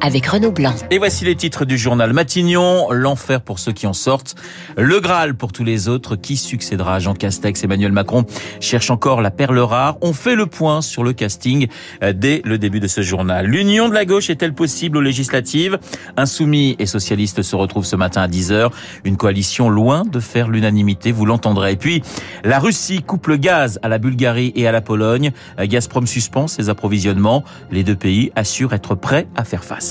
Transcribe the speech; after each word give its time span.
avec 0.00 0.26
Renaud 0.26 0.52
Blanc. 0.52 0.74
Et 0.90 0.98
voici 0.98 1.24
les 1.24 1.34
titres 1.34 1.64
du 1.64 1.76
journal 1.78 2.12
Matignon. 2.12 2.90
L'enfer 2.90 3.40
pour 3.40 3.58
ceux 3.58 3.72
qui 3.72 3.86
en 3.86 3.92
sortent. 3.92 4.34
Le 4.76 5.00
Graal 5.00 5.34
pour 5.34 5.52
tous 5.52 5.64
les 5.64 5.88
autres. 5.88 6.16
Qui 6.16 6.36
succédera 6.36 6.96
à 6.96 6.98
Jean 6.98 7.14
Castex 7.14 7.64
Emmanuel 7.64 7.92
Macron 7.92 8.24
cherche 8.60 8.90
encore 8.90 9.20
la 9.20 9.30
perle 9.30 9.58
rare. 9.58 9.98
On 10.00 10.12
fait 10.12 10.34
le 10.34 10.46
point 10.46 10.82
sur 10.82 11.04
le 11.04 11.12
casting 11.12 11.68
euh, 12.02 12.12
dès 12.12 12.42
le 12.44 12.58
début 12.58 12.80
de 12.80 12.86
ce 12.86 13.02
journal. 13.02 13.46
L'union 13.46 13.88
de 13.88 13.94
la 13.94 14.04
gauche 14.04 14.30
est-elle 14.30 14.54
possible 14.54 14.96
aux 14.96 15.02
législatives? 15.02 15.78
Insoumis 16.16 16.76
et 16.78 16.86
socialistes 16.86 17.42
se 17.42 17.56
retrouvent 17.56 17.84
ce 17.86 17.96
matin 17.96 18.22
à 18.22 18.28
10h. 18.28 18.70
Une 19.04 19.16
coalition 19.16 19.68
loin 19.68 20.04
de 20.04 20.20
faire 20.20 20.48
l'unanimité, 20.48 21.12
vous 21.12 21.26
l'entendrez. 21.26 21.72
Et 21.72 21.76
puis, 21.76 22.02
la 22.44 22.58
Russie 22.58 23.02
coupe 23.02 23.26
le 23.26 23.36
gaz 23.36 23.78
à 23.82 23.88
la 23.88 23.98
Bulgarie 23.98 24.52
et 24.56 24.66
à 24.66 24.72
la 24.72 24.80
Pologne. 24.80 25.32
Euh, 25.58 25.66
Gazprom 25.66 26.06
suspend 26.06 26.46
ses 26.46 26.68
approvisionnements. 26.68 27.44
Les 27.70 27.84
deux 27.84 27.96
pays 27.96 28.32
assurent 28.36 28.72
être 28.72 28.94
prêts 28.94 29.26
à 29.36 29.44
faire 29.44 29.64
face. 29.64 29.89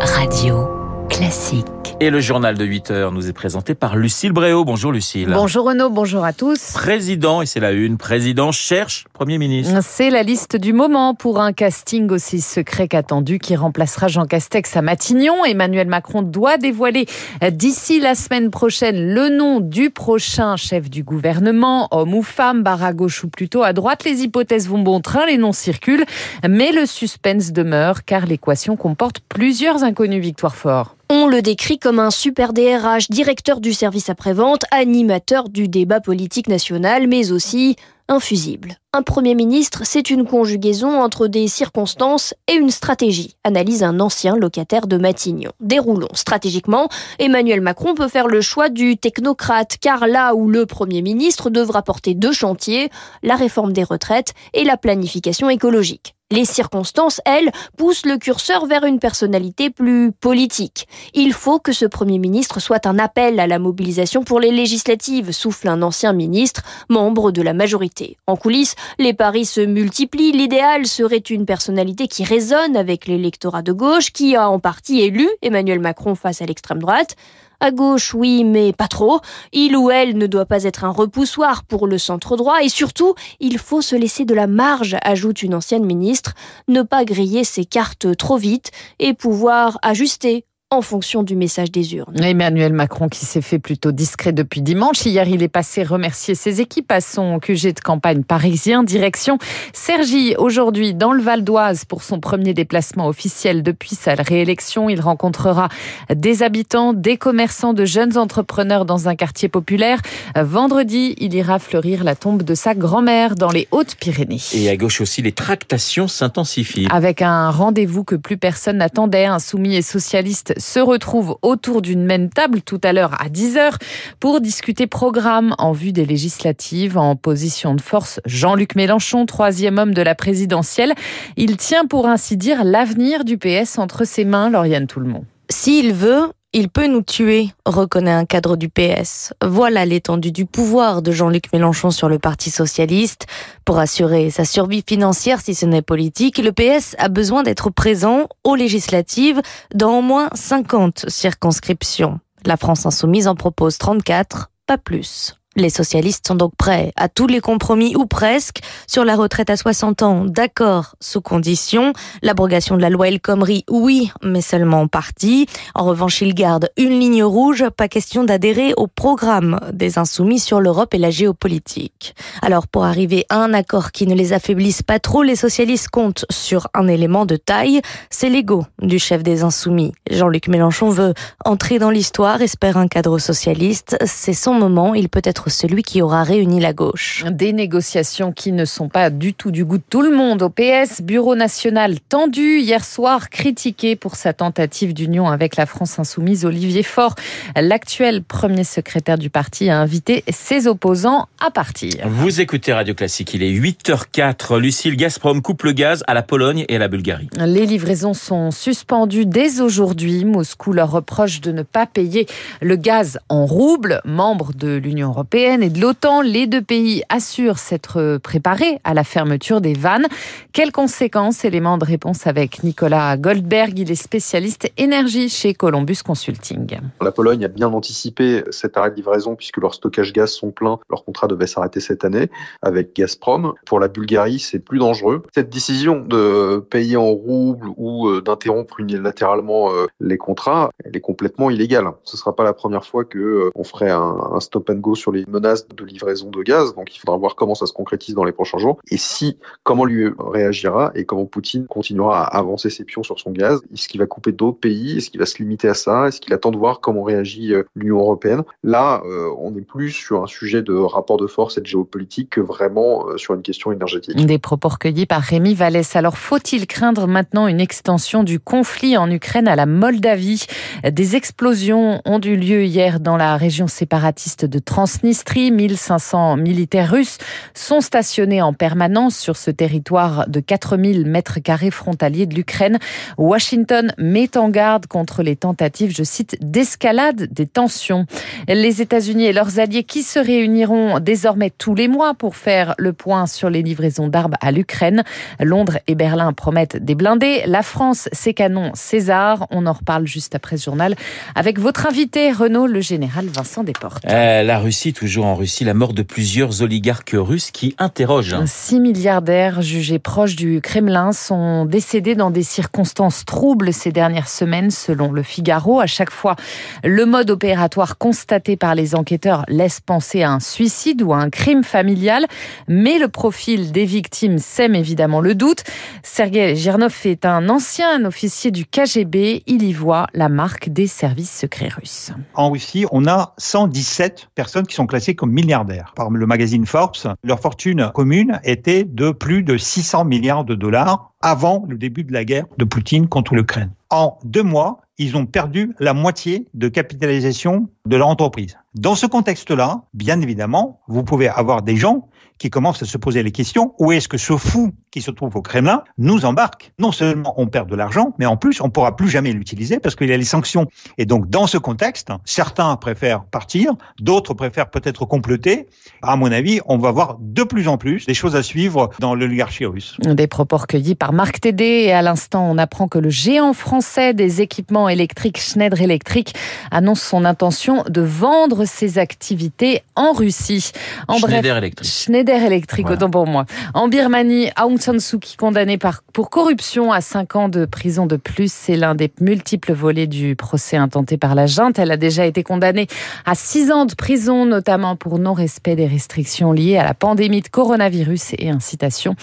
Radio 0.00 0.77
classique. 1.18 1.66
Et 2.00 2.10
le 2.10 2.20
journal 2.20 2.56
de 2.56 2.64
8 2.64 2.92
heures 2.92 3.10
nous 3.10 3.28
est 3.28 3.32
présenté 3.32 3.74
par 3.74 3.96
Lucille 3.96 4.30
Bréau. 4.30 4.64
Bonjour 4.64 4.92
Lucille. 4.92 5.28
Bonjour 5.32 5.66
Renaud, 5.66 5.90
bonjour 5.90 6.24
à 6.24 6.32
tous. 6.32 6.74
Président, 6.74 7.42
et 7.42 7.46
c'est 7.46 7.58
la 7.58 7.72
une, 7.72 7.96
président 7.96 8.52
cherche 8.52 9.04
Premier 9.12 9.36
ministre. 9.36 9.74
C'est 9.82 10.10
la 10.10 10.22
liste 10.22 10.54
du 10.54 10.72
moment 10.72 11.14
pour 11.14 11.40
un 11.40 11.52
casting 11.52 12.08
aussi 12.12 12.40
secret 12.40 12.86
qu'attendu 12.86 13.40
qui 13.40 13.56
remplacera 13.56 14.06
Jean 14.06 14.26
Castex 14.26 14.76
à 14.76 14.82
Matignon. 14.82 15.44
Emmanuel 15.44 15.88
Macron 15.88 16.22
doit 16.22 16.56
dévoiler 16.56 17.06
d'ici 17.50 17.98
la 17.98 18.14
semaine 18.14 18.52
prochaine 18.52 19.12
le 19.12 19.28
nom 19.28 19.58
du 19.58 19.90
prochain 19.90 20.54
chef 20.54 20.88
du 20.88 21.02
gouvernement, 21.02 21.88
homme 21.90 22.14
ou 22.14 22.22
femme, 22.22 22.62
barre 22.62 22.84
à 22.84 22.92
gauche 22.92 23.24
ou 23.24 23.28
plutôt 23.28 23.64
à 23.64 23.72
droite. 23.72 24.04
Les 24.04 24.22
hypothèses 24.22 24.68
vont 24.68 24.78
bon 24.78 25.00
train, 25.00 25.26
les 25.26 25.36
noms 25.36 25.52
circulent, 25.52 26.06
mais 26.48 26.70
le 26.70 26.86
suspense 26.86 27.50
demeure 27.50 28.04
car 28.04 28.24
l'équation 28.24 28.76
comporte 28.76 29.18
plusieurs 29.28 29.82
inconnus 29.82 30.22
Victoire 30.22 30.54
Fort. 30.54 30.94
On 31.10 31.26
le 31.26 31.40
décrit 31.40 31.78
comme 31.78 32.00
un 32.00 32.10
super 32.10 32.52
DRH, 32.52 33.08
directeur 33.08 33.60
du 33.60 33.72
service 33.72 34.10
après-vente, 34.10 34.64
animateur 34.70 35.48
du 35.48 35.66
débat 35.66 36.00
politique 36.00 36.48
national, 36.48 37.06
mais 37.06 37.32
aussi 37.32 37.76
infusible. 38.08 38.76
Un 38.92 39.00
Premier 39.00 39.34
ministre, 39.34 39.82
c'est 39.84 40.10
une 40.10 40.26
conjugaison 40.26 41.00
entre 41.00 41.26
des 41.26 41.48
circonstances 41.48 42.34
et 42.46 42.54
une 42.54 42.70
stratégie, 42.70 43.36
analyse 43.42 43.82
un 43.82 44.00
ancien 44.00 44.36
locataire 44.36 44.86
de 44.86 44.98
Matignon. 44.98 45.52
Déroulons. 45.60 46.08
Stratégiquement, 46.12 46.90
Emmanuel 47.18 47.62
Macron 47.62 47.94
peut 47.94 48.08
faire 48.08 48.28
le 48.28 48.42
choix 48.42 48.68
du 48.68 48.98
technocrate, 48.98 49.78
car 49.80 50.06
là 50.06 50.34
où 50.34 50.46
le 50.46 50.66
Premier 50.66 51.00
ministre 51.00 51.48
devra 51.48 51.80
porter 51.80 52.12
deux 52.12 52.32
chantiers, 52.32 52.90
la 53.22 53.36
réforme 53.36 53.72
des 53.72 53.84
retraites 53.84 54.34
et 54.52 54.64
la 54.64 54.76
planification 54.76 55.48
écologique. 55.48 56.14
Les 56.30 56.44
circonstances, 56.44 57.22
elles, 57.24 57.50
poussent 57.78 58.04
le 58.04 58.18
curseur 58.18 58.66
vers 58.66 58.84
une 58.84 58.98
personnalité 58.98 59.70
plus 59.70 60.12
politique. 60.12 60.86
Il 61.14 61.32
faut 61.32 61.58
que 61.58 61.72
ce 61.72 61.86
Premier 61.86 62.18
ministre 62.18 62.60
soit 62.60 62.84
un 62.84 62.98
appel 62.98 63.40
à 63.40 63.46
la 63.46 63.58
mobilisation 63.58 64.22
pour 64.24 64.38
les 64.38 64.50
législatives, 64.50 65.32
souffle 65.32 65.68
un 65.68 65.80
ancien 65.80 66.12
ministre, 66.12 66.64
membre 66.90 67.30
de 67.30 67.40
la 67.40 67.54
majorité. 67.54 68.18
En 68.26 68.36
coulisses, 68.36 68.74
les 68.98 69.14
paris 69.14 69.46
se 69.46 69.62
multiplient. 69.62 70.32
L'idéal 70.32 70.86
serait 70.86 71.16
une 71.16 71.46
personnalité 71.46 72.08
qui 72.08 72.24
résonne 72.24 72.76
avec 72.76 73.06
l'électorat 73.06 73.62
de 73.62 73.72
gauche, 73.72 74.12
qui 74.12 74.36
a 74.36 74.50
en 74.50 74.58
partie 74.58 75.00
élu 75.00 75.26
Emmanuel 75.40 75.80
Macron 75.80 76.14
face 76.14 76.42
à 76.42 76.46
l'extrême 76.46 76.80
droite. 76.80 77.16
À 77.60 77.72
gauche, 77.72 78.14
oui, 78.14 78.44
mais 78.44 78.72
pas 78.72 78.86
trop. 78.86 79.20
Il 79.52 79.76
ou 79.76 79.90
elle 79.90 80.16
ne 80.16 80.28
doit 80.28 80.46
pas 80.46 80.62
être 80.62 80.84
un 80.84 80.90
repoussoir 80.90 81.64
pour 81.64 81.88
le 81.88 81.98
centre 81.98 82.36
droit 82.36 82.62
et 82.62 82.68
surtout, 82.68 83.16
il 83.40 83.58
faut 83.58 83.82
se 83.82 83.96
laisser 83.96 84.24
de 84.24 84.34
la 84.34 84.46
marge, 84.46 84.96
ajoute 85.02 85.42
une 85.42 85.56
ancienne 85.56 85.84
ministre, 85.84 86.34
ne 86.68 86.82
pas 86.82 87.04
griller 87.04 87.42
ses 87.42 87.64
cartes 87.64 88.16
trop 88.16 88.36
vite 88.36 88.70
et 89.00 89.12
pouvoir 89.12 89.78
ajuster 89.82 90.44
en 90.70 90.82
fonction 90.82 91.22
du 91.22 91.34
message 91.34 91.72
des 91.72 91.94
urnes. 91.94 92.22
Emmanuel 92.22 92.74
Macron 92.74 93.08
qui 93.08 93.24
s'est 93.24 93.40
fait 93.40 93.58
plutôt 93.58 93.90
discret 93.90 94.32
depuis 94.32 94.60
dimanche. 94.60 95.06
Hier, 95.06 95.26
il 95.26 95.42
est 95.42 95.48
passé 95.48 95.82
remercier 95.82 96.34
ses 96.34 96.60
équipes 96.60 96.92
à 96.92 97.00
son 97.00 97.38
QG 97.38 97.72
de 97.72 97.80
campagne 97.80 98.22
parisien. 98.22 98.82
Direction 98.82 99.38
Sergi, 99.72 100.34
aujourd'hui 100.36 100.92
dans 100.92 101.12
le 101.12 101.22
Val 101.22 101.42
d'Oise 101.42 101.86
pour 101.86 102.02
son 102.02 102.20
premier 102.20 102.52
déplacement 102.52 103.08
officiel 103.08 103.62
depuis 103.62 103.94
sa 103.94 104.12
réélection. 104.12 104.90
Il 104.90 105.00
rencontrera 105.00 105.70
des 106.14 106.42
habitants, 106.42 106.92
des 106.92 107.16
commerçants, 107.16 107.72
de 107.72 107.86
jeunes 107.86 108.18
entrepreneurs 108.18 108.84
dans 108.84 109.08
un 109.08 109.16
quartier 109.16 109.48
populaire. 109.48 110.02
Vendredi, 110.36 111.14
il 111.16 111.32
ira 111.32 111.60
fleurir 111.60 112.04
la 112.04 112.14
tombe 112.14 112.42
de 112.42 112.54
sa 112.54 112.74
grand-mère 112.74 113.36
dans 113.36 113.50
les 113.50 113.68
Hautes-Pyrénées. 113.70 114.42
Et 114.52 114.68
à 114.68 114.76
gauche 114.76 115.00
aussi, 115.00 115.22
les 115.22 115.32
tractations 115.32 116.08
s'intensifient. 116.08 116.88
Avec 116.90 117.22
un 117.22 117.48
rendez-vous 117.48 118.04
que 118.04 118.16
plus 118.16 118.36
personne 118.36 118.76
n'attendait, 118.76 119.24
insoumis 119.24 119.74
et 119.74 119.82
socialistes 119.82 120.57
se 120.58 120.80
retrouvent 120.80 121.38
autour 121.42 121.82
d'une 121.82 122.04
même 122.04 122.28
table 122.28 122.62
tout 122.62 122.80
à 122.84 122.92
l'heure 122.92 123.14
à 123.20 123.28
10h 123.28 123.74
pour 124.20 124.40
discuter 124.40 124.86
programme 124.86 125.54
en 125.58 125.72
vue 125.72 125.92
des 125.92 126.04
législatives. 126.04 126.98
En 126.98 127.16
position 127.16 127.74
de 127.74 127.80
force, 127.80 128.20
Jean-Luc 128.26 128.74
Mélenchon, 128.74 129.26
troisième 129.26 129.78
homme 129.78 129.94
de 129.94 130.02
la 130.02 130.14
présidentielle. 130.14 130.94
Il 131.36 131.56
tient 131.56 131.86
pour 131.86 132.06
ainsi 132.06 132.36
dire 132.36 132.64
l'avenir 132.64 133.24
du 133.24 133.38
PS 133.38 133.78
entre 133.78 134.04
ses 134.04 134.24
mains, 134.24 134.50
Lauriane 134.50 134.86
Tout-le-Monde. 134.86 135.24
S'il 135.50 135.94
veut, 135.94 136.28
il 136.54 136.70
peut 136.70 136.86
nous 136.86 137.02
tuer, 137.02 137.50
reconnaît 137.66 138.10
un 138.10 138.24
cadre 138.24 138.56
du 138.56 138.68
PS. 138.68 139.34
Voilà 139.44 139.84
l'étendue 139.84 140.32
du 140.32 140.46
pouvoir 140.46 141.02
de 141.02 141.12
Jean-Luc 141.12 141.52
Mélenchon 141.52 141.90
sur 141.90 142.08
le 142.08 142.18
Parti 142.18 142.50
socialiste. 142.50 143.26
Pour 143.64 143.78
assurer 143.78 144.30
sa 144.30 144.44
survie 144.44 144.82
financière, 144.86 145.40
si 145.40 145.54
ce 145.54 145.66
n'est 145.66 145.82
politique, 145.82 146.38
le 146.38 146.52
PS 146.52 146.96
a 146.98 147.08
besoin 147.08 147.42
d'être 147.42 147.70
présent 147.70 148.28
aux 148.44 148.54
législatives 148.54 149.42
dans 149.74 149.98
au 149.98 150.02
moins 150.02 150.30
50 150.34 151.04
circonscriptions. 151.08 152.18
La 152.46 152.56
France 152.56 152.86
insoumise 152.86 153.28
en 153.28 153.34
propose 153.34 153.76
34, 153.76 154.50
pas 154.66 154.78
plus. 154.78 155.37
Les 155.58 155.70
socialistes 155.70 156.28
sont 156.28 156.36
donc 156.36 156.52
prêts 156.56 156.92
à 156.94 157.08
tous 157.08 157.26
les 157.26 157.40
compromis 157.40 157.96
ou 157.96 158.06
presque 158.06 158.60
sur 158.86 159.04
la 159.04 159.16
retraite 159.16 159.50
à 159.50 159.56
60 159.56 160.02
ans, 160.02 160.24
d'accord, 160.24 160.94
sous 161.00 161.20
condition. 161.20 161.92
L'abrogation 162.22 162.76
de 162.76 162.80
la 162.80 162.90
loi 162.90 163.08
El 163.08 163.20
Khomri, 163.20 163.64
oui, 163.68 164.12
mais 164.22 164.40
seulement 164.40 164.82
en 164.82 164.86
partie. 164.86 165.46
En 165.74 165.84
revanche, 165.84 166.20
ils 166.20 166.32
gardent 166.32 166.70
une 166.76 167.00
ligne 167.00 167.24
rouge, 167.24 167.64
pas 167.76 167.88
question 167.88 168.22
d'adhérer 168.22 168.72
au 168.76 168.86
programme 168.86 169.58
des 169.72 169.98
insoumis 169.98 170.38
sur 170.38 170.60
l'Europe 170.60 170.94
et 170.94 170.98
la 170.98 171.10
géopolitique. 171.10 172.14
Alors, 172.40 172.68
pour 172.68 172.84
arriver 172.84 173.26
à 173.28 173.38
un 173.38 173.52
accord 173.52 173.90
qui 173.90 174.06
ne 174.06 174.14
les 174.14 174.32
affaiblisse 174.32 174.84
pas 174.84 175.00
trop, 175.00 175.24
les 175.24 175.34
socialistes 175.34 175.88
comptent 175.88 176.24
sur 176.30 176.68
un 176.72 176.86
élément 176.86 177.26
de 177.26 177.34
taille, 177.34 177.80
c'est 178.10 178.28
l'ego 178.28 178.64
du 178.80 179.00
chef 179.00 179.24
des 179.24 179.42
insoumis. 179.42 179.92
Jean-Luc 180.08 180.46
Mélenchon 180.46 180.90
veut 180.90 181.14
entrer 181.44 181.80
dans 181.80 181.90
l'histoire, 181.90 182.42
espère 182.42 182.76
un 182.76 182.86
cadre 182.86 183.18
socialiste. 183.18 183.96
C'est 184.06 184.34
son 184.34 184.54
moment, 184.54 184.94
il 184.94 185.08
peut 185.08 185.20
être 185.24 185.47
celui 185.48 185.82
qui 185.82 186.02
aura 186.02 186.22
réuni 186.22 186.60
la 186.60 186.72
gauche. 186.72 187.24
Des 187.30 187.52
négociations 187.52 188.32
qui 188.32 188.52
ne 188.52 188.64
sont 188.64 188.88
pas 188.88 189.10
du 189.10 189.34
tout 189.34 189.50
du 189.50 189.64
goût 189.64 189.78
de 189.78 189.82
tout 189.88 190.02
le 190.02 190.10
monde. 190.10 190.42
Au 190.42 190.50
PS, 190.50 191.02
Bureau 191.02 191.34
national 191.34 192.00
tendu 192.00 192.58
hier 192.58 192.84
soir, 192.84 193.30
critiqué 193.30 193.96
pour 193.96 194.16
sa 194.16 194.32
tentative 194.32 194.94
d'union 194.94 195.28
avec 195.28 195.56
la 195.56 195.66
France 195.66 195.98
insoumise. 195.98 196.44
Olivier 196.44 196.82
Faure, 196.82 197.14
l'actuel 197.56 198.22
premier 198.22 198.64
secrétaire 198.64 199.18
du 199.18 199.30
parti, 199.30 199.70
a 199.70 199.78
invité 199.78 200.24
ses 200.28 200.66
opposants 200.66 201.28
à 201.40 201.50
partir. 201.50 202.06
Vous 202.06 202.40
écoutez 202.40 202.72
Radio 202.72 202.94
Classique, 202.94 203.34
il 203.34 203.42
est 203.42 203.52
8h04. 203.52 204.58
Lucille 204.58 204.96
Gazprom 204.96 205.42
coupe 205.42 205.62
le 205.62 205.72
gaz 205.72 206.02
à 206.06 206.14
la 206.14 206.22
Pologne 206.22 206.64
et 206.68 206.76
à 206.76 206.78
la 206.78 206.88
Bulgarie. 206.88 207.28
Les 207.38 207.66
livraisons 207.66 208.14
sont 208.14 208.50
suspendues 208.50 209.26
dès 209.26 209.60
aujourd'hui. 209.60 210.24
Moscou 210.24 210.72
leur 210.72 210.90
reproche 210.90 211.40
de 211.40 211.52
ne 211.52 211.62
pas 211.62 211.86
payer 211.86 212.26
le 212.60 212.76
gaz 212.76 213.18
en 213.28 213.46
roubles. 213.46 214.00
Membre 214.04 214.52
de 214.54 214.76
l'Union 214.76 215.08
européenne 215.08 215.27
et 215.34 215.70
de 215.70 215.80
l'OTAN, 215.80 216.22
les 216.22 216.46
deux 216.46 216.62
pays 216.62 217.02
assurent 217.08 217.58
s'être 217.58 218.18
préparés 218.22 218.78
à 218.84 218.94
la 218.94 219.04
fermeture 219.04 219.60
des 219.60 219.74
vannes. 219.74 220.06
Quelles 220.52 220.72
conséquences? 220.72 221.44
Élément 221.44 221.78
de 221.78 221.84
réponse 221.84 222.26
avec 222.26 222.62
Nicolas 222.62 223.16
Goldberg. 223.16 223.78
Il 223.78 223.90
est 223.90 223.94
spécialiste 223.94 224.72
énergie 224.76 225.28
chez 225.28 225.54
Columbus 225.54 225.98
Consulting. 226.04 226.78
La 227.00 227.12
Pologne 227.12 227.44
a 227.44 227.48
bien 227.48 227.68
anticipé 227.68 228.42
cet 228.50 228.76
arrêt 228.76 228.90
de 228.90 228.96
livraison 228.96 229.36
puisque 229.36 229.58
leurs 229.58 229.74
stockages 229.74 230.12
gaz 230.12 230.30
sont 230.30 230.50
pleins. 230.50 230.78
Leur 230.90 231.04
contrat 231.04 231.26
devait 231.26 231.46
s'arrêter 231.46 231.80
cette 231.80 232.04
année 232.04 232.30
avec 232.62 232.96
Gazprom. 232.96 233.54
Pour 233.66 233.80
la 233.80 233.88
Bulgarie, 233.88 234.38
c'est 234.38 234.58
plus 234.58 234.78
dangereux. 234.78 235.22
Cette 235.34 235.50
décision 235.50 236.00
de 236.00 236.58
payer 236.70 236.96
en 236.96 237.10
roubles 237.10 237.68
ou 237.76 238.08
euh, 238.08 238.22
d'interrompre 238.22 238.80
unilatéralement 238.80 239.72
euh, 239.72 239.86
les 240.00 240.16
contrats, 240.16 240.70
elle 240.84 240.96
est 240.96 241.00
complètement 241.00 241.50
illégale. 241.50 241.86
Ce 242.04 242.16
ne 242.16 242.18
sera 242.18 242.34
pas 242.34 242.44
la 242.44 242.52
première 242.52 242.84
fois 242.84 243.04
que 243.04 243.18
euh, 243.18 243.50
on 243.54 243.64
ferait 243.64 243.90
un, 243.90 244.40
stop 244.40 244.70
and 244.70 244.74
go 244.74 244.94
sur 244.94 245.12
les 245.12 245.17
les 245.18 245.30
menaces 245.30 245.66
de 245.68 245.84
livraison 245.84 246.30
de 246.30 246.42
gaz. 246.42 246.74
Donc 246.74 246.94
il 246.94 246.98
faudra 246.98 247.16
voir 247.16 247.34
comment 247.34 247.54
ça 247.54 247.66
se 247.66 247.72
concrétise 247.72 248.14
dans 248.14 248.24
les 248.24 248.32
prochains 248.32 248.58
jours 248.58 248.78
et 248.90 248.96
si 248.96 249.38
comment 249.62 249.84
lui 249.84 250.10
réagira 250.18 250.92
et 250.94 251.04
comment 251.04 251.26
Poutine 251.26 251.66
continuera 251.66 252.24
à 252.24 252.38
avancer 252.38 252.70
ses 252.70 252.84
pions 252.84 253.02
sur 253.02 253.18
son 253.18 253.30
gaz? 253.30 253.60
Est-ce 253.72 253.88
qu'il 253.88 254.00
va 254.00 254.06
couper 254.06 254.32
d'autres 254.32 254.58
pays? 254.58 254.98
Est-ce 254.98 255.10
qu'il 255.10 255.20
va 255.20 255.26
se 255.26 255.38
limiter 255.38 255.68
à 255.68 255.74
ça? 255.74 256.08
Est-ce 256.08 256.20
qu'il 256.20 256.32
attend 256.32 256.50
de 256.50 256.56
voir 256.56 256.80
comment 256.80 257.02
réagit 257.02 257.54
euh, 257.54 257.64
l'Union 257.74 257.98
européenne? 257.98 258.42
Là, 258.62 259.02
euh, 259.04 259.30
on 259.38 259.56
est 259.56 259.62
plus 259.62 259.90
sur 259.90 260.22
un 260.22 260.26
sujet 260.26 260.62
de 260.62 260.74
rapport 260.74 261.16
de 261.16 261.26
force 261.26 261.58
et 261.58 261.60
de 261.60 261.66
géopolitique 261.66 262.30
que 262.30 262.40
vraiment 262.40 263.08
euh, 263.08 263.16
sur 263.16 263.34
une 263.34 263.42
question 263.42 263.72
énergétique. 263.72 264.16
Des 264.24 264.38
propos 264.38 264.68
recueillis 264.68 265.06
par 265.06 265.20
Rémi 265.20 265.54
Vallès. 265.54 265.96
Alors 265.96 266.18
faut-il 266.18 266.66
craindre 266.66 267.06
maintenant 267.06 267.46
une 267.46 267.60
extension 267.60 268.24
du 268.24 268.40
conflit 268.40 268.96
en 268.96 269.10
Ukraine 269.10 269.48
à 269.48 269.56
la 269.56 269.66
Moldavie? 269.66 270.46
Des 270.88 271.16
explosions 271.16 272.00
ont 272.04 272.20
eu 272.20 272.36
lieu 272.36 272.64
hier 272.64 273.00
dans 273.00 273.16
la 273.16 273.36
région 273.36 273.66
séparatiste 273.66 274.44
de 274.44 274.58
Transnistrie. 274.58 275.07
1500 275.08 276.36
militaires 276.36 276.90
russes 276.90 277.18
sont 277.54 277.80
stationnés 277.80 278.42
en 278.42 278.52
permanence 278.52 279.16
sur 279.16 279.36
ce 279.36 279.50
territoire 279.50 280.28
de 280.28 280.40
4000 280.40 281.06
mètres 281.06 281.40
carrés 281.40 281.70
frontaliers 281.70 282.26
de 282.26 282.34
l'Ukraine. 282.34 282.78
Washington 283.16 283.92
met 283.98 284.36
en 284.36 284.48
garde 284.48 284.86
contre 284.86 285.22
les 285.22 285.36
tentatives, 285.36 285.94
je 285.96 286.02
cite, 286.02 286.36
d'escalade 286.40 287.28
des 287.32 287.46
tensions. 287.46 288.06
Les 288.48 288.82
États-Unis 288.82 289.26
et 289.26 289.32
leurs 289.32 289.58
alliés 289.58 289.84
qui 289.84 290.02
se 290.02 290.18
réuniront 290.18 291.00
désormais 291.00 291.50
tous 291.50 291.74
les 291.74 291.88
mois 291.88 292.14
pour 292.14 292.36
faire 292.36 292.74
le 292.78 292.92
point 292.92 293.26
sur 293.26 293.50
les 293.50 293.62
livraisons 293.62 294.08
d'armes 294.08 294.34
à 294.40 294.52
l'Ukraine. 294.52 295.04
Londres 295.40 295.78
et 295.86 295.94
Berlin 295.94 296.32
promettent 296.32 296.76
des 296.76 296.94
blindés. 296.94 297.42
La 297.46 297.62
France, 297.62 298.08
ses 298.12 298.34
canons 298.34 298.72
César. 298.74 299.46
On 299.50 299.66
en 299.66 299.72
reparle 299.72 300.06
juste 300.06 300.34
après 300.34 300.56
ce 300.56 300.64
journal 300.64 300.94
avec 301.34 301.58
votre 301.58 301.86
invité, 301.86 302.32
Renaud, 302.32 302.66
le 302.66 302.80
général 302.80 303.26
Vincent 303.26 303.64
Desportes. 303.64 304.04
Euh, 304.06 304.42
la 304.42 304.58
Russie, 304.58 304.92
toujours 304.98 305.26
en 305.26 305.36
Russie, 305.36 305.62
la 305.62 305.74
mort 305.74 305.92
de 305.92 306.02
plusieurs 306.02 306.60
oligarques 306.60 307.14
russes 307.14 307.52
qui 307.52 307.76
interrogent. 307.78 308.34
Six 308.46 308.80
milliardaires 308.80 309.62
jugés 309.62 310.00
proches 310.00 310.34
du 310.34 310.60
Kremlin 310.60 311.12
sont 311.12 311.66
décédés 311.66 312.16
dans 312.16 312.32
des 312.32 312.42
circonstances 312.42 313.24
troubles 313.24 313.72
ces 313.72 313.92
dernières 313.92 314.28
semaines, 314.28 314.72
selon 314.72 315.12
le 315.12 315.22
Figaro. 315.22 315.78
À 315.78 315.86
chaque 315.86 316.10
fois, 316.10 316.34
le 316.82 317.06
mode 317.06 317.30
opératoire 317.30 317.96
constaté 317.96 318.56
par 318.56 318.74
les 318.74 318.96
enquêteurs 318.96 319.44
laisse 319.46 319.78
penser 319.78 320.24
à 320.24 320.32
un 320.32 320.40
suicide 320.40 321.00
ou 321.02 321.12
à 321.12 321.18
un 321.18 321.30
crime 321.30 321.62
familial, 321.62 322.26
mais 322.66 322.98
le 322.98 323.06
profil 323.06 323.70
des 323.70 323.84
victimes 323.84 324.38
sème 324.38 324.74
évidemment 324.74 325.20
le 325.20 325.36
doute. 325.36 325.62
Sergei 326.02 326.56
Girnov 326.56 327.02
est 327.04 327.24
un 327.24 327.48
ancien 327.48 328.04
officier 328.04 328.50
du 328.50 328.66
KGB. 328.66 329.44
Il 329.46 329.62
y 329.62 329.72
voit 329.72 330.08
la 330.12 330.28
marque 330.28 330.70
des 330.70 330.88
services 330.88 331.38
secrets 331.38 331.68
russes. 331.68 332.10
En 332.34 332.50
Russie, 332.50 332.84
on 332.90 333.06
a 333.06 333.34
117 333.38 334.30
personnes 334.34 334.66
qui 334.66 334.74
sont 334.74 334.87
classées 334.88 335.14
comme 335.14 335.30
milliardaires. 335.30 335.92
Par 335.94 336.10
le 336.10 336.26
magazine 336.26 336.66
Forbes, 336.66 336.96
leur 337.22 337.38
fortune 337.38 337.92
commune 337.94 338.40
était 338.42 338.82
de 338.82 339.12
plus 339.12 339.44
de 339.44 339.56
600 339.56 340.04
milliards 340.04 340.44
de 340.44 340.56
dollars 340.56 341.12
avant 341.20 341.64
le 341.68 341.78
début 341.78 342.02
de 342.02 342.12
la 342.12 342.24
guerre 342.24 342.46
de 342.58 342.64
Poutine 342.64 343.06
contre 343.06 343.36
l'Ukraine. 343.36 343.70
En 343.90 344.18
deux 344.24 344.42
mois, 344.42 344.80
ils 344.98 345.16
ont 345.16 345.26
perdu 345.26 345.74
la 345.78 345.94
moitié 345.94 346.48
de 346.54 346.68
capitalisation 346.68 347.68
de 347.88 347.96
leur 347.96 348.08
entreprise. 348.08 348.56
Dans 348.74 348.94
ce 348.94 349.06
contexte-là, 349.06 349.82
bien 349.94 350.20
évidemment, 350.20 350.80
vous 350.88 351.02
pouvez 351.02 351.28
avoir 351.28 351.62
des 351.62 351.76
gens 351.76 352.08
qui 352.38 352.50
commencent 352.50 352.82
à 352.82 352.86
se 352.86 352.96
poser 352.96 353.22
les 353.22 353.32
questions, 353.32 353.74
où 353.78 353.92
est-ce 353.92 354.08
que 354.08 354.16
ce 354.16 354.36
fou 354.36 354.72
qui 354.90 355.02
se 355.02 355.10
trouve 355.10 355.36
au 355.36 355.42
Kremlin 355.42 355.82
nous 355.98 356.24
embarque? 356.24 356.72
Non 356.78 356.92
seulement 356.92 357.34
on 357.36 357.46
perd 357.46 357.68
de 357.68 357.74
l'argent, 357.74 358.14
mais 358.18 358.26
en 358.26 358.36
plus 358.36 358.60
on 358.60 358.70
pourra 358.70 358.96
plus 358.96 359.08
jamais 359.08 359.32
l'utiliser 359.32 359.80
parce 359.80 359.96
qu'il 359.96 360.08
y 360.08 360.12
a 360.12 360.16
les 360.16 360.24
sanctions. 360.24 360.66
Et 360.96 361.04
donc 361.04 361.28
dans 361.28 361.46
ce 361.46 361.58
contexte, 361.58 362.10
certains 362.24 362.76
préfèrent 362.76 363.24
partir, 363.24 363.72
d'autres 364.00 364.34
préfèrent 364.34 364.70
peut-être 364.70 365.04
comploter. 365.04 365.66
À 366.02 366.16
mon 366.16 366.30
avis, 366.30 366.60
on 366.66 366.78
va 366.78 366.92
voir 366.92 367.16
de 367.20 367.42
plus 367.42 367.68
en 367.68 367.76
plus 367.76 368.06
des 368.06 368.14
choses 368.14 368.36
à 368.36 368.42
suivre 368.42 368.90
dans 369.00 369.14
l'oligarchie 369.14 369.66
russe. 369.66 369.96
Des 370.00 370.26
propos 370.26 370.58
recueillis 370.58 370.94
par 370.94 371.12
Marc 371.12 371.40
Tédé 371.40 371.64
et 371.86 371.92
à 371.92 372.02
l'instant 372.02 372.48
on 372.48 372.58
apprend 372.58 372.88
que 372.88 372.98
le 372.98 373.10
géant 373.10 373.52
français 373.52 374.14
des 374.14 374.40
équipements 374.40 374.88
électriques 374.88 375.40
Schneider 375.40 375.80
Electric 375.80 376.34
annonce 376.70 377.00
son 377.00 377.24
intention 377.24 377.77
de 377.88 378.00
vendre 378.00 378.64
ses 378.64 378.98
activités 378.98 379.82
en 379.94 380.12
Russie. 380.12 380.72
En 381.06 381.18
Schneider 381.18 381.56
Electric. 381.56 381.88
Schneider 381.88 382.42
Electric, 382.42 382.90
autant 382.90 383.10
pour 383.10 383.26
moi. 383.26 383.46
En 383.74 383.88
Birmanie, 383.88 384.50
Aung 384.60 384.78
San 384.78 385.00
Suu 385.00 385.18
Kyi 385.18 385.36
condamné 385.36 385.78
par, 385.78 386.02
pour 386.12 386.30
corruption 386.30 386.92
à 386.92 387.00
5 387.00 387.36
ans 387.36 387.48
de 387.48 387.64
prison 387.64 388.06
de 388.06 388.16
plus. 388.16 388.52
C'est 388.52 388.76
l'un 388.76 388.94
des 388.94 389.10
multiples 389.20 389.72
volets 389.72 390.06
du 390.06 390.36
procès 390.36 390.76
intenté 390.76 391.16
par 391.16 391.34
la 391.34 391.46
junte. 391.46 391.78
Elle 391.78 391.90
a 391.90 391.96
déjà 391.96 392.26
été 392.26 392.42
condamnée 392.42 392.86
à 393.24 393.34
6 393.34 393.70
ans 393.70 393.86
de 393.86 393.94
prison, 393.94 394.46
notamment 394.46 394.96
pour 394.96 395.18
non-respect 395.18 395.76
des 395.76 395.86
restrictions 395.86 396.52
liées 396.52 396.78
à 396.78 396.84
la 396.84 396.94
pandémie 396.94 397.42
de 397.42 397.48
coronavirus 397.48 398.34
et 398.38 398.50
incitation 398.50 399.14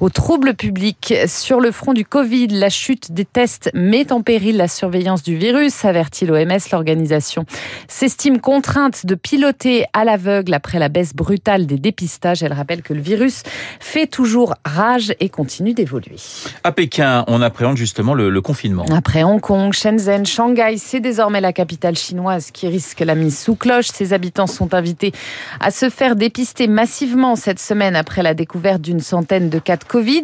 aux 0.00 0.10
troubles 0.10 0.54
publics. 0.54 1.14
Sur 1.26 1.60
le 1.60 1.72
front 1.72 1.92
du 1.92 2.04
Covid, 2.04 2.48
la 2.48 2.70
chute 2.70 3.12
des 3.12 3.24
tests 3.24 3.70
met 3.74 4.12
en 4.12 4.22
péril 4.22 4.56
la 4.56 4.68
surveillance 4.68 5.22
du 5.22 5.36
virus, 5.36 5.84
avertit 5.84 6.26
l'OMS. 6.26 6.58
L'organisation 6.70 7.44
s'estime 8.02 8.40
contrainte 8.40 9.06
de 9.06 9.14
piloter 9.14 9.84
à 9.92 10.04
l'aveugle 10.04 10.54
après 10.54 10.80
la 10.80 10.88
baisse 10.88 11.14
brutale 11.14 11.66
des 11.66 11.78
dépistages. 11.78 12.42
Elle 12.42 12.52
rappelle 12.52 12.82
que 12.82 12.92
le 12.92 13.00
virus 13.00 13.44
fait 13.78 14.08
toujours 14.08 14.56
rage 14.64 15.14
et 15.20 15.28
continue 15.28 15.72
d'évoluer. 15.72 16.16
À 16.64 16.72
Pékin, 16.72 17.24
on 17.28 17.40
appréhende 17.40 17.76
justement 17.76 18.14
le, 18.14 18.28
le, 18.28 18.40
confinement. 18.40 18.84
Après 18.92 19.22
Hong 19.22 19.40
Kong, 19.40 19.72
Shenzhen, 19.72 20.26
Shanghai, 20.26 20.78
c'est 20.78 20.98
désormais 20.98 21.40
la 21.40 21.52
capitale 21.52 21.94
chinoise 21.94 22.50
qui 22.50 22.66
risque 22.66 22.98
la 22.98 23.14
mise 23.14 23.38
sous 23.38 23.54
cloche. 23.54 23.86
Ses 23.86 24.12
habitants 24.12 24.48
sont 24.48 24.74
invités 24.74 25.12
à 25.60 25.70
se 25.70 25.88
faire 25.88 26.16
dépister 26.16 26.66
massivement 26.66 27.36
cette 27.36 27.60
semaine 27.60 27.94
après 27.94 28.24
la 28.24 28.34
découverte 28.34 28.82
d'une 28.82 28.98
centaine 28.98 29.48
de 29.48 29.60
cas 29.60 29.76
de 29.76 29.84
Covid. 29.84 30.22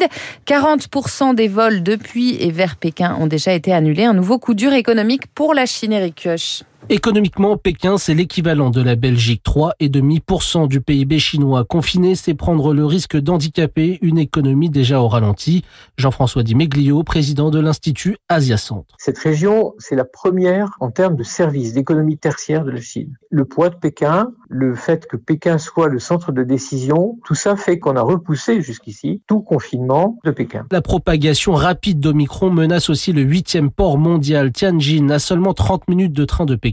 40% 0.48 1.36
des 1.36 1.46
vols 1.46 1.84
depuis 1.84 2.42
et 2.42 2.50
vers 2.50 2.74
Pékin 2.74 3.16
ont 3.20 3.28
déjà 3.28 3.52
été 3.52 3.72
annulés. 3.72 4.04
Un 4.04 4.14
nouveau 4.14 4.40
coup 4.40 4.54
dur 4.54 4.72
économique 4.72 5.28
pour 5.32 5.54
la 5.54 5.64
Chine, 5.64 5.92
Eric 5.92 6.16
Kioch. 6.16 6.64
Économiquement, 6.90 7.58
Pékin, 7.58 7.98
c'est 7.98 8.14
l'équivalent 8.14 8.70
de 8.70 8.80
la 8.80 8.96
Belgique. 8.96 9.42
3,5% 9.44 10.68
du 10.68 10.80
PIB 10.80 11.18
chinois 11.18 11.64
confiné, 11.64 12.14
c'est 12.14 12.32
prendre 12.32 12.72
le 12.72 12.86
risque 12.86 13.16
d'handicaper 13.18 13.98
une 14.00 14.16
économie 14.16 14.70
déjà 14.70 15.00
au 15.00 15.08
ralenti. 15.08 15.64
Jean-François 15.98 16.42
Di 16.42 16.54
Meglio, 16.54 17.02
président 17.02 17.50
de 17.50 17.60
l'Institut 17.60 18.16
Asia 18.30 18.56
Centre. 18.56 18.94
Cette 18.96 19.18
région, 19.18 19.74
c'est 19.78 19.96
la 19.96 20.06
première 20.06 20.70
en 20.80 20.90
termes 20.90 21.16
de 21.16 21.24
services, 21.24 21.74
d'économie 21.74 22.16
tertiaire 22.16 22.64
de 22.64 22.70
la 22.70 22.80
Chine. 22.80 23.18
Le 23.30 23.44
poids 23.44 23.68
de 23.68 23.74
Pékin, 23.74 24.32
le 24.48 24.74
fait 24.74 25.06
que 25.06 25.18
Pékin 25.18 25.58
soit 25.58 25.88
le 25.88 25.98
centre 25.98 26.32
de 26.32 26.42
décision, 26.42 27.18
tout 27.26 27.34
ça 27.34 27.56
fait 27.56 27.78
qu'on 27.78 27.96
a 27.96 28.02
repoussé 28.02 28.62
jusqu'ici 28.62 29.20
tout 29.26 29.40
confinement 29.40 30.18
de 30.24 30.30
Pékin. 30.30 30.64
La 30.70 30.80
propagation 30.80 31.52
rapide 31.52 32.00
d'Omicron 32.00 32.50
menace 32.50 32.88
aussi 32.88 33.12
le 33.12 33.20
huitième 33.22 33.70
port 33.70 33.98
mondial, 33.98 34.52
Tianjin, 34.52 35.10
à 35.10 35.18
seulement 35.18 35.52
30 35.52 35.88
minutes 35.88 36.14
de 36.14 36.24
train 36.24 36.46
de 36.46 36.54
Pékin. 36.54 36.67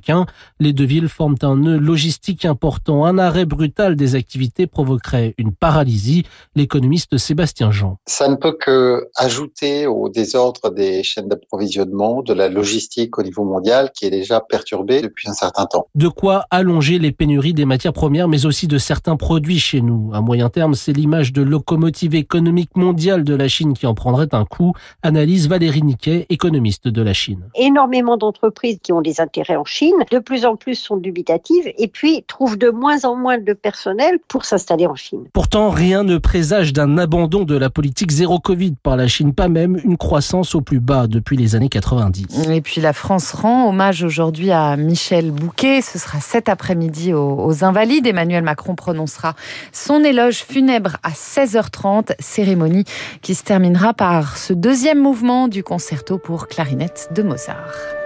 Les 0.60 0.74
deux 0.74 0.86
villes 0.86 1.10
forment 1.10 1.36
un 1.42 1.56
nœud 1.58 1.78
logistique 1.78 2.46
important. 2.46 3.06
Un 3.06 3.18
arrêt 3.18 3.46
brutal 3.46 3.96
des 3.96 4.16
activités 4.16 4.68
provoquerait 4.68 5.34
une 5.38 5.52
paralysie. 5.52 6.24
L'économiste 6.56 7.18
Sébastien 7.18 7.72
Jean. 7.72 7.98
Ça 8.06 8.28
ne 8.28 8.36
peut 8.36 8.58
que 8.60 9.10
ajouter 9.16 9.88
au 9.88 10.10
désordre 10.10 10.70
des 10.70 11.04
chaînes 11.04 11.28
d'approvisionnement, 11.28 12.22
de 12.22 12.34
la 12.34 12.50
logistique 12.50 13.18
au 13.18 13.24
niveau 13.24 13.44
mondial 13.44 13.92
qui 13.94 14.06
est 14.06 14.10
déjà 14.10 14.40
perturbée 14.40 15.02
depuis 15.02 15.30
un 15.30 15.34
certain 15.34 15.66
temps. 15.66 15.88
De 15.96 16.08
quoi 16.08 16.46
allonger 16.52 17.00
les 17.00 17.12
pénuries 17.12 17.54
des 17.54 17.66
matières 17.66 17.94
premières, 17.94 18.28
mais 18.28 18.46
aussi 18.46 18.68
de 18.68 18.78
certains 18.78 19.18
produits 19.18 19.60
chez 19.60 19.82
nous. 19.82 20.12
À 20.14 20.22
moyen 20.22 20.50
terme, 20.50 20.76
c'est 20.76 20.94
l'image 20.94 21.34
de 21.34 21.42
locomotive 21.42 22.16
économique 22.16 22.76
mondiale 22.76 23.24
de 23.24 23.36
la 23.36 23.48
Chine 23.48 23.74
qui 23.74 23.86
en 23.86 23.94
prendrait 23.94 24.34
un 24.34 24.46
coup. 24.46 24.74
Analyse 25.04 25.48
Valérie 25.48 25.84
Niquet, 25.84 26.26
économiste 26.30 26.88
de 26.88 27.02
la 27.02 27.14
Chine. 27.14 27.44
Énormément 27.56 28.18
d'entreprises 28.18 28.80
qui 28.82 28.92
ont 28.92 29.02
des 29.02 29.22
intérêts 29.22 29.56
en 29.56 29.66
Chine 29.66 29.85
de 30.12 30.20
plus 30.20 30.46
en 30.46 30.56
plus 30.56 30.76
sont 30.76 30.98
dubitatives 30.98 31.72
et 31.78 31.88
puis 31.88 32.24
trouvent 32.28 32.58
de 32.58 32.70
moins 32.70 33.06
en 33.06 33.16
moins 33.16 33.38
de 33.38 33.54
personnel 33.54 34.20
pour 34.28 34.46
s'installer 34.46 34.88
en 34.88 34.96
Chine. 34.96 35.26
Pourtant, 35.34 35.70
rien 35.70 36.04
ne 36.04 36.18
présage 36.18 36.74
d'un 36.74 36.98
abandon 36.98 37.44
de 37.44 37.58
la 37.58 37.70
politique 37.70 38.12
zéro 38.12 38.40
Covid 38.40 38.76
par 38.82 38.98
la 38.98 39.08
Chine, 39.08 39.34
pas 39.34 39.48
même 39.48 39.80
une 39.84 39.98
croissance 39.98 40.56
au 40.56 40.62
plus 40.62 40.80
bas 40.80 41.08
depuis 41.08 41.38
les 41.38 41.56
années 41.56 41.70
90. 41.70 42.50
Et 42.50 42.62
puis 42.62 42.82
la 42.82 42.94
France 42.94 43.32
rend 43.32 43.70
hommage 43.70 44.04
aujourd'hui 44.04 44.52
à 44.52 44.78
Michel 44.78 45.32
Bouquet. 45.32 45.82
Ce 45.82 46.00
sera 46.00 46.20
cet 46.20 46.50
après-midi 46.50 47.14
aux, 47.14 47.46
aux 47.46 47.64
Invalides. 47.64 48.08
Emmanuel 48.08 48.44
Macron 48.44 48.76
prononcera 48.76 49.36
son 49.72 50.04
éloge 50.04 50.38
funèbre 50.38 50.98
à 51.04 51.12
16h30, 51.12 52.14
cérémonie 52.20 52.86
qui 53.22 53.36
se 53.36 53.44
terminera 53.44 53.94
par 53.94 54.38
ce 54.38 54.54
deuxième 54.54 55.02
mouvement 55.02 55.48
du 55.48 55.64
concerto 55.64 56.18
pour 56.18 56.48
clarinette 56.48 57.10
de 57.14 57.24
Mozart. 57.24 58.05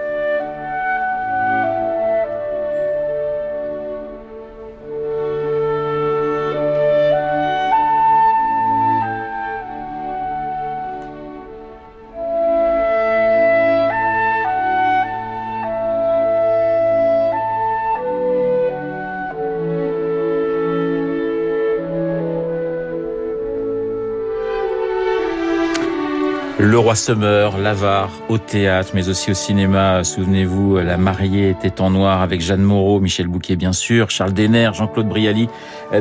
Roi 26.60 26.94
Summer, 26.94 27.56
l'avare 27.58 28.10
au 28.28 28.36
théâtre, 28.36 28.90
mais 28.94 29.08
aussi 29.08 29.30
au 29.30 29.34
cinéma. 29.34 30.04
Souvenez-vous, 30.04 30.78
La 30.78 30.96
mariée 30.96 31.50
était 31.50 31.80
en 31.80 31.90
noir 31.90 32.20
avec 32.20 32.40
Jeanne 32.40 32.62
Moreau, 32.62 33.00
Michel 33.00 33.28
Bouquet 33.28 33.56
bien 33.56 33.72
sûr, 33.72 34.10
Charles 34.10 34.32
Denner, 34.32 34.70
Jean-Claude 34.74 35.08
Brialy, 35.08 35.48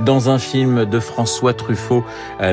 dans 0.06 0.30
un 0.30 0.38
film 0.38 0.86
de 0.86 1.00
François 1.00 1.54
Truffaut. 1.54 2.04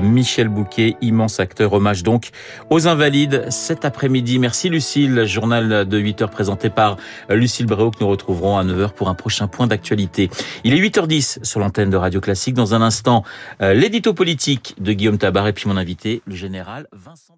Michel 0.03 0.49
Bouquet, 0.49 0.97
immense 1.01 1.41
acteur, 1.41 1.73
hommage 1.73 2.03
donc 2.03 2.31
aux 2.71 2.87
Invalides 2.87 3.47
cet 3.51 3.85
après-midi. 3.85 4.39
Merci 4.39 4.69
Lucille, 4.69 5.25
journal 5.25 5.87
de 5.87 5.99
8 5.99 6.23
heures 6.23 6.31
présenté 6.31 6.71
par 6.71 6.97
Lucille 7.29 7.67
Bréau 7.67 7.91
que 7.91 7.99
nous 8.01 8.09
retrouverons 8.09 8.59
à 8.59 8.65
9h 8.65 8.91
pour 8.91 9.09
un 9.09 9.15
prochain 9.15 9.49
point 9.49 9.67
d'actualité. 9.67 10.31
Il 10.65 10.75
est 10.75 10.81
8h10 10.81 11.45
sur 11.45 11.61
l'antenne 11.61 11.91
de 11.91 11.97
Radio 11.97 12.21
Classique. 12.21 12.55
Dans 12.55 12.75
un 12.75 12.83
instant, 12.83 13.25
l'édito 13.61 14.15
politique 14.15 14.75
de 14.79 14.93
Guillaume 14.93 15.19
Tabar 15.19 15.49
et 15.49 15.53
puis 15.53 15.69
mon 15.69 15.77
invité, 15.77 16.23
le 16.27 16.35
général 16.35 16.87
Vincent 16.93 17.37